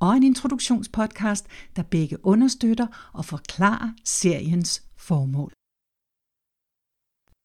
[0.00, 1.46] og en introduktionspodcast,
[1.76, 5.52] der begge understøtter og forklarer seriens formål.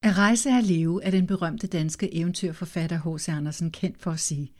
[0.02, 3.28] At rejse er leve er den berømte danske eventyrforfatter H.C.
[3.28, 4.52] Andersen kendt for at sige.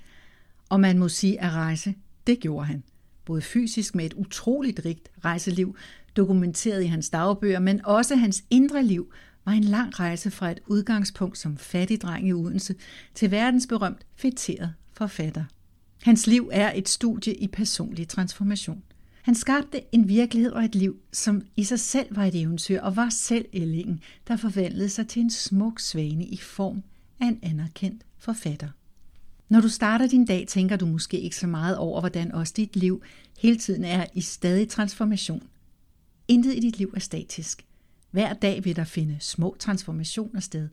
[0.69, 1.95] Og man må sige at rejse,
[2.27, 2.83] det gjorde han.
[3.25, 5.77] Både fysisk med et utroligt rigt rejseliv,
[6.17, 9.13] dokumenteret i hans dagbøger, men også hans indre liv
[9.45, 12.75] var en lang rejse fra et udgangspunkt som fattig dreng i Odense
[13.15, 15.45] til verdensberømt fætteret forfatter.
[16.03, 18.83] Hans liv er et studie i personlig transformation.
[19.23, 22.97] Han skabte en virkelighed og et liv, som i sig selv var et eventyr og
[22.97, 26.83] var selv ællingen, der forvandlede sig til en smuk svane i form
[27.21, 28.69] af en anerkendt forfatter.
[29.49, 32.77] Når du starter din dag, tænker du måske ikke så meget over, hvordan også dit
[32.77, 33.03] liv
[33.39, 35.43] hele tiden er i stadig transformation.
[36.29, 37.67] Intet i dit liv er statisk.
[38.11, 40.69] Hver dag vil der finde små transformationer sted.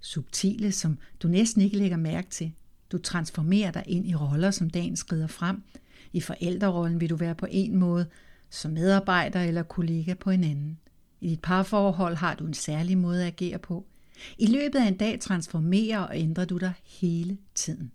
[0.00, 2.52] Subtile, som du næsten ikke lægger mærke til–
[2.92, 5.62] du transformerer dig ind i roller, som dagen skrider frem.
[6.12, 8.06] I forældrerollen vil du være på en måde,
[8.50, 10.78] som medarbejder eller kollega på en anden.
[11.20, 13.86] I dit parforhold har du en særlig måde at agere på.
[14.38, 17.92] I løbet af en dag transformerer og ændrer du dig hele tiden.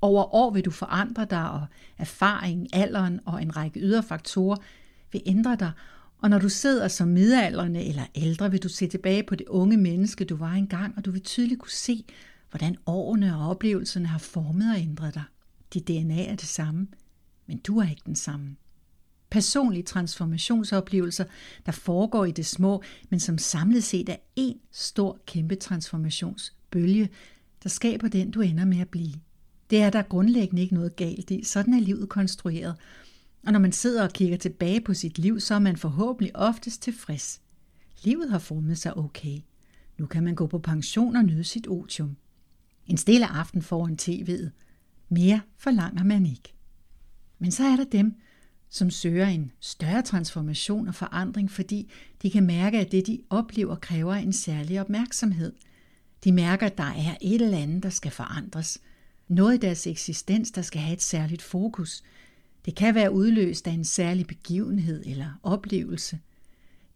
[0.00, 1.66] Over år vil du forandre dig, og
[1.98, 4.56] erfaringen, alderen og en række ydre faktorer
[5.12, 5.72] vil ændre dig,
[6.18, 9.76] og når du sidder som midalderne eller ældre, vil du se tilbage på det unge
[9.76, 12.04] menneske, du var engang, og du vil tydeligt kunne se,
[12.50, 15.24] hvordan årene og oplevelserne har formet og ændret dig.
[15.74, 16.86] Dit DNA er det samme,
[17.46, 18.56] men du er ikke den samme.
[19.30, 21.24] Personlige transformationsoplevelser,
[21.66, 27.08] der foregår i det små, men som samlet set er en stor kæmpe transformationsbølge,
[27.62, 29.14] der skaber den, du ender med at blive.
[29.70, 31.44] Det er der grundlæggende ikke noget galt i.
[31.44, 32.76] Sådan er livet konstrueret.
[33.46, 36.82] Og når man sidder og kigger tilbage på sit liv, så er man forhåbentlig oftest
[36.82, 37.40] tilfreds.
[38.04, 39.38] Livet har formet sig okay.
[39.98, 42.16] Nu kan man gå på pension og nyde sit otium.
[42.88, 44.50] En stille aften foran tv'et.
[45.08, 46.54] Mere forlanger man ikke.
[47.38, 48.14] Men så er der dem,
[48.70, 51.90] som søger en større transformation og forandring, fordi
[52.22, 55.52] de kan mærke, at det, de oplever, kræver en særlig opmærksomhed.
[56.24, 58.78] De mærker, at der er et eller andet, der skal forandres.
[59.28, 62.02] Noget i deres eksistens, der skal have et særligt fokus.
[62.64, 66.18] Det kan være udløst af en særlig begivenhed eller oplevelse.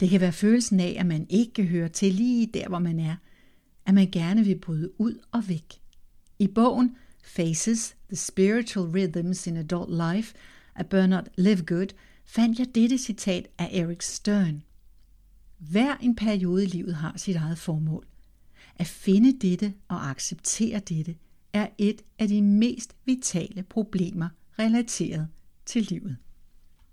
[0.01, 3.01] Det kan være følelsen af, at man ikke kan høre til lige der, hvor man
[3.01, 3.17] er.
[3.87, 5.82] At man gerne vil bryde ud og væk.
[6.43, 10.35] I bogen Faces, The Spiritual Rhythms in Adult Life
[10.77, 11.87] af Bernard Livgood
[12.25, 14.63] fandt jeg dette citat af Eric Stern.
[15.59, 18.07] Hver en periode i livet har sit eget formål.
[18.77, 21.15] At finde dette og acceptere dette
[21.53, 25.29] er et af de mest vitale problemer relateret
[25.67, 26.17] til livet.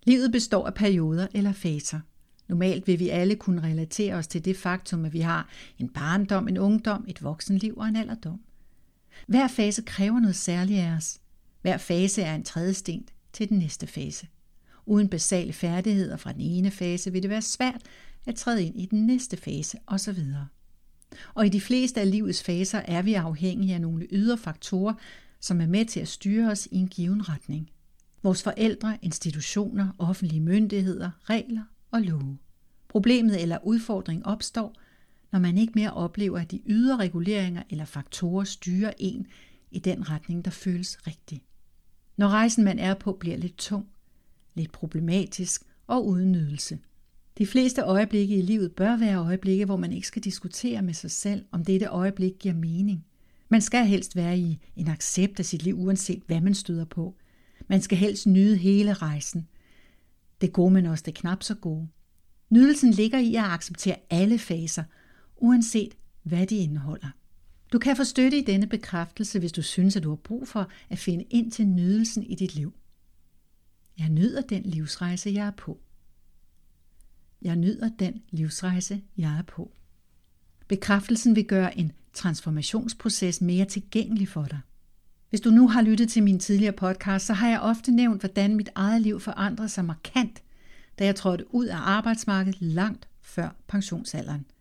[0.03, 1.99] Livet består af perioder eller faser.
[2.47, 6.47] Normalt vil vi alle kunne relatere os til det faktum, at vi har en barndom,
[6.47, 8.39] en ungdom, et voksenliv og en alderdom.
[9.27, 11.19] Hver fase kræver noget særligt af os.
[11.61, 14.27] Hver fase er en trædesten til den næste fase.
[14.85, 17.81] Uden basale færdigheder fra den ene fase vil det være svært
[18.25, 20.19] at træde ind i den næste fase osv.
[21.33, 24.93] Og i de fleste af livets faser er vi afhængige af nogle ydre faktorer,
[25.39, 27.69] som er med til at styre os i en given retning.
[28.23, 32.37] Vores forældre, institutioner, offentlige myndigheder, regler og love.
[32.87, 34.75] Problemet eller udfordring opstår,
[35.31, 39.27] når man ikke mere oplever, at de ydre reguleringer eller faktorer styrer en
[39.71, 41.41] i den retning, der føles rigtig.
[42.17, 43.87] Når rejsen man er på bliver lidt tung,
[44.55, 46.79] lidt problematisk og uden nydelse.
[47.37, 51.11] De fleste øjeblikke i livet bør være øjeblikke, hvor man ikke skal diskutere med sig
[51.11, 53.05] selv, om dette øjeblik giver mening.
[53.49, 57.15] Man skal helst være i en accept af sit liv, uanset hvad man støder på.
[57.67, 59.47] Man skal helst nyde hele rejsen.
[60.41, 61.87] Det gode, men også det knap så gode.
[62.49, 64.83] Nydelsen ligger i at acceptere alle faser–
[65.41, 67.09] uanset hvad de indeholder.
[67.73, 70.69] Du kan få støtte i denne bekræftelse, hvis du synes, at du har brug for
[70.89, 72.73] at finde ind til nydelsen i dit liv.
[73.99, 75.79] Jeg nyder den livsrejse, jeg er på.
[77.41, 79.71] Jeg nyder den livsrejse, jeg er på.
[80.67, 84.59] Bekræftelsen vil gøre en transformationsproces mere tilgængelig for dig.
[85.29, 88.55] Hvis du nu har lyttet til min tidligere podcast, så har jeg ofte nævnt, hvordan
[88.55, 90.43] mit eget liv forandrede sig markant,
[90.99, 94.45] da jeg trådte ud af arbejdsmarkedet langt før pensionsalderen–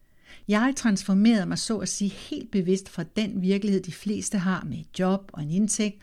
[0.48, 4.78] jeg transformerede mig så at sige helt bevidst fra den virkelighed, de fleste har med
[4.78, 5.98] et job og en indtægt,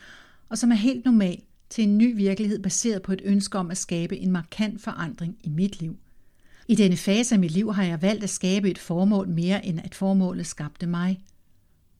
[0.50, 3.78] og som er helt normal, til en ny virkelighed baseret på et ønske om at
[3.78, 5.98] skabe en markant forandring i mit liv.
[6.68, 9.80] I denne fase af mit liv har jeg valgt at skabe et formål mere end
[9.84, 11.22] at formålet skabte mig.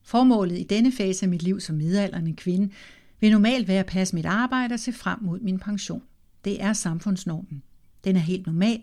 [0.02, 2.72] Formålet i denne fase af mit liv som midaldrende kvinde
[3.20, 6.02] vil normalt være at passe mit arbejde og se frem mod min pension.
[6.44, 7.62] Det er samfundsnormen.
[8.04, 8.82] Den er helt normal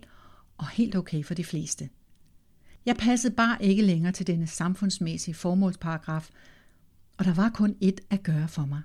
[0.58, 1.90] og helt okay for de fleste.
[2.86, 6.30] Jeg passede bare ikke længere til denne samfundsmæssige formålsparagraf,
[7.18, 8.82] og der var kun ét at gøre for mig.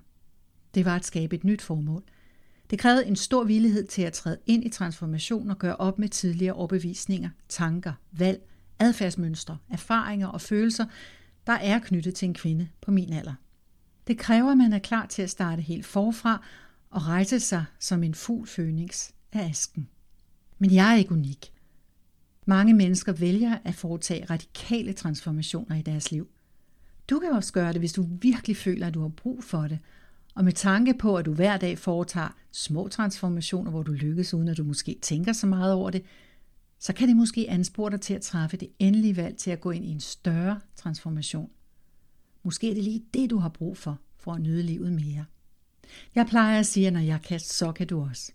[0.75, 2.03] Det var at skabe et nyt formål.
[2.69, 6.09] Det krævede en stor villighed til at træde ind i transformation og gøre op med
[6.09, 8.41] tidligere overbevisninger, tanker, valg,
[8.79, 10.85] adfærdsmønstre, erfaringer og følelser,
[11.47, 13.33] der er knyttet til en kvinde på min alder.
[14.07, 16.45] Det kræver, at man er klar til at starte helt forfra
[16.89, 19.89] og rejse sig som en fugl fønix af asken.
[20.59, 21.53] Men jeg er ikke unik.
[22.49, 26.27] Mange mennesker vælger at foretage radikale transformationer i deres liv.
[27.09, 29.79] Du kan også gøre det, hvis du virkelig føler, at du har brug for det,
[30.35, 34.47] og med tanke på, at du hver dag foretager små transformationer, hvor du lykkes, uden
[34.47, 36.03] at du måske tænker så meget over det,
[36.79, 39.71] så kan det måske anspore dig til at træffe det endelige valg til at gå
[39.71, 41.49] ind i en større transformation.
[42.43, 45.25] Måske er det lige det, du har brug for, for at nyde livet mere.
[46.15, 48.31] Jeg plejer at sige, at når jeg kan, så kan du også.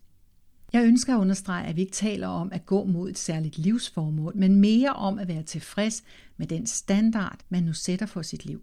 [0.74, 4.36] Jeg ønsker at understrege, at vi ikke taler om at gå mod et særligt livsformål,
[4.36, 6.04] men mere om at være tilfreds
[6.36, 8.62] med den standard, man nu sætter for sit liv.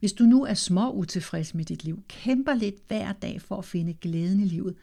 [0.00, 3.64] Hvis du nu er små utilfreds med dit liv, kæmper lidt hver dag for at
[3.64, 4.74] finde glæden i livet,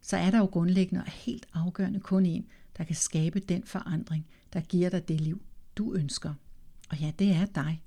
[0.00, 2.46] så er der jo grundlæggende og helt afgørende kun en,
[2.78, 5.42] der kan skabe den forandring, der giver dig det liv,
[5.76, 6.34] du ønsker.
[6.90, 7.82] Og ja, det er dig.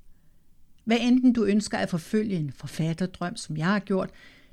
[0.84, 4.10] Hvad enten du ønsker at forfølge en forfatterdrøm, som jeg har gjort,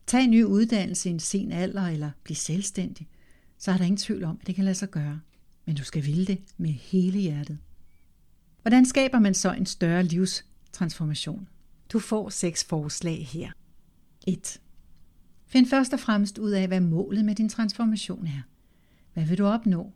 [0.06, 3.08] tage en ny uddannelse i en sen alder eller blive selvstændig,
[3.60, 5.20] så er der ingen tvivl om, at det kan lade sig gøre.
[5.64, 7.58] Men du skal ville det med hele hjertet.
[8.62, 11.48] Hvordan skaber man så en større livstransformation?
[11.92, 13.50] Du får seks forslag her.
[14.26, 14.60] 1.
[15.46, 18.42] Find først og fremmest ud af, hvad målet med din transformation er.
[19.14, 19.92] Hvad vil du opnå?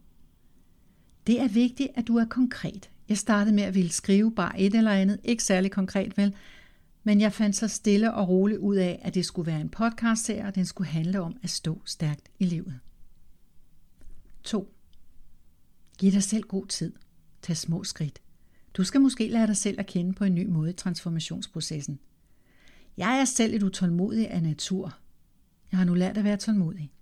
[1.27, 2.91] Det er vigtigt, at du er konkret.
[3.09, 6.35] Jeg startede med at ville skrive bare et eller andet, ikke særlig konkret vel,
[7.05, 10.47] men jeg fandt så stille og roligt ud af, at det skulle være en podcastserie,
[10.47, 12.81] og den skulle handle om at stå stærkt i livet.
[14.45, 14.75] 2.
[15.99, 16.93] Giv dig selv god tid.
[17.43, 18.23] Tag små skridt.
[18.75, 21.99] Du skal måske lære dig selv at kende på en ny måde i transformationsprocessen.
[22.97, 24.99] Jeg er selv et utålmodig af natur.
[25.71, 26.93] Jeg har nu lært at være tålmodig.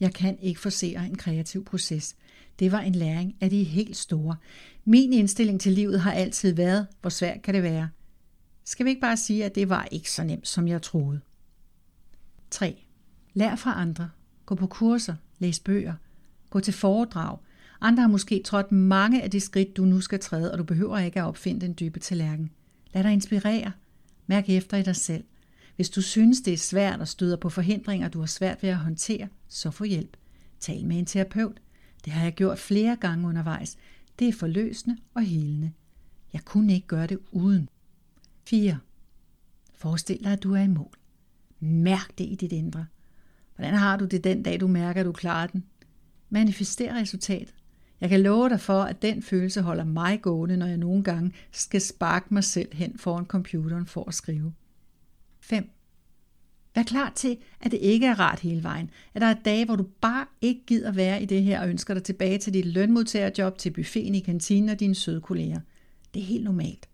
[0.00, 2.16] Jeg kan ikke forsere en kreativ proces.
[2.58, 4.36] Det var en læring af de helt store.
[4.84, 7.90] Min indstilling til livet har altid været, hvor svært kan det være.
[8.64, 11.20] Skal vi ikke bare sige, at det var ikke så nemt, som jeg troede.
[12.50, 12.84] 3.
[13.34, 14.10] Lær fra andre.
[14.46, 15.14] Gå på kurser.
[15.38, 15.94] Læs bøger.
[16.56, 17.38] Gå til foredrag.
[17.80, 20.98] Andre har måske trådt mange af de skridt, du nu skal træde, og du behøver
[20.98, 22.50] ikke at opfinde den dybe tallerken.
[22.94, 23.72] Lad dig inspirere.
[24.26, 25.24] Mærk efter i dig selv.
[25.76, 28.76] Hvis du synes, det er svært og støder på forhindringer, du har svært ved at
[28.76, 30.16] håndtere, så få hjælp.
[30.60, 31.60] Tal med en terapeut.
[32.04, 33.76] Det har jeg gjort flere gange undervejs.
[34.18, 35.72] Det er forløsende og helende.
[36.32, 37.68] Jeg kunne ikke gøre det uden.
[38.44, 38.78] 4.
[39.74, 40.94] Forestil dig, at du er i mål.
[41.60, 42.86] Mærk det i dit indre.
[43.56, 45.64] Hvordan har du det den dag, du mærker, at du klarer den?
[46.30, 47.54] Manifester resultatet.
[48.00, 51.32] Jeg kan love dig for, at den følelse holder mig gående, når jeg nogle gange
[51.52, 54.52] skal sparke mig selv hen foran computeren for at skrive.
[55.40, 55.70] 5.
[56.74, 58.90] Vær klar til, at det ikke er rart hele vejen.
[59.14, 61.94] At der er dage, hvor du bare ikke gider være i det her og ønsker
[61.94, 65.60] dig tilbage til dit lønmodtagerjob, til buffeten i kantinen og dine søde kolleger.
[66.14, 66.88] Det er helt normalt.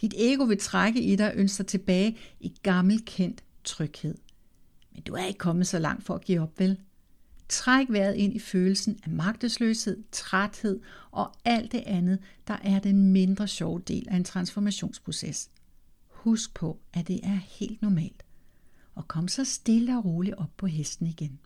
[0.00, 4.14] Dit ego vil trække i dig og ønsker tilbage i gammel kendt tryghed.
[4.92, 6.78] Men du er ikke kommet så langt for at give op, vel?
[7.48, 13.12] Træk vejret ind i følelsen af magtesløshed, træthed og alt det andet, der er den
[13.12, 15.50] mindre sjove del af en transformationsproces.
[16.08, 18.22] Husk på, at det er helt normalt.
[18.94, 21.38] Og kom så stille og roligt op på hesten igen.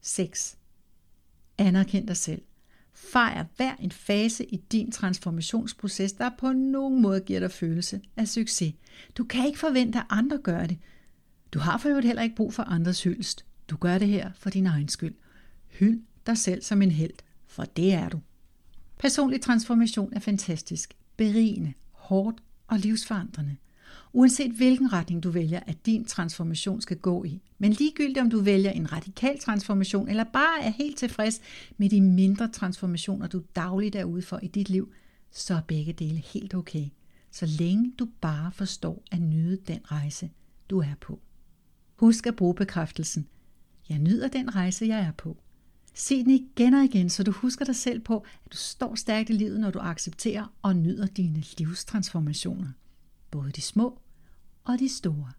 [0.00, 0.58] 6.
[1.58, 2.42] Anerkend dig selv.
[2.92, 8.28] Fejr hver en fase i din transformationsproces, der på nogen måde giver dig følelse af
[8.28, 8.74] succes.
[9.16, 10.78] Du kan ikke forvente, at andre gør det.
[11.52, 13.44] Du har for øvrigt heller ikke brug for andres hyldest.
[13.68, 15.14] Du gør det her for din egen skyld.
[15.68, 17.14] Hyld dig selv som en held,
[17.46, 18.20] for det er du.
[18.98, 23.56] Personlig transformation er fantastisk, berigende, hårdt og livsforandrende.
[24.12, 27.40] Uanset hvilken retning du vælger, at din transformation skal gå i.
[27.58, 31.40] Men ligegyldigt om du vælger en radikal transformation, eller bare er helt tilfreds
[31.76, 34.92] med de mindre transformationer, du dagligt er ude for i dit liv,
[35.30, 36.88] så er begge dele helt okay.
[37.30, 40.30] Så længe du bare forstår at nyde den rejse,
[40.70, 41.20] du er på.
[41.96, 43.26] Husk at bruge bekræftelsen.
[43.88, 45.36] Jeg nyder den rejse, jeg er på.
[45.94, 49.30] Se den igen og igen, så du husker dig selv på, at du står stærkt
[49.30, 52.68] i livet, når du accepterer og nyder dine livstransformationer.
[53.30, 53.98] Både de små
[54.64, 55.32] og de store.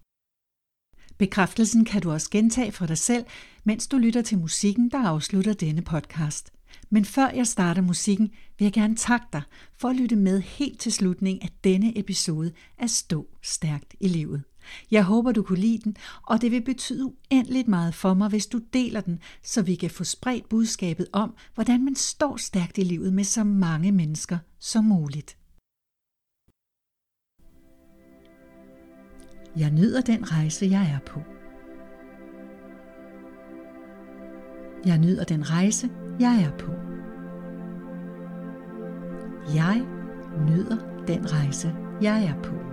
[1.18, 3.26] Bekræftelsen kan du også gentage for dig selv,
[3.64, 6.52] mens du lytter til musikken, der afslutter denne podcast.
[6.90, 9.42] Men før jeg starter musikken, vil jeg gerne takke dig
[9.78, 14.44] for at lytte med helt til slutningen af denne episode af Stå Stærkt i Livet.
[14.92, 18.48] Jeg håber, du kunne lide den, og det vil betyde uendeligt meget for mig, hvis
[18.48, 22.84] du deler den, så vi kan få spredt budskabet om, hvordan man står stærkt i
[22.84, 25.38] livet med så mange mennesker som muligt.
[29.58, 31.20] Jeg nyder den rejse, jeg er på.
[34.86, 36.72] Jeg nyder den rejse, jeg er på.
[39.56, 39.86] Jeg
[40.48, 42.65] nyder den rejse, jeg er på.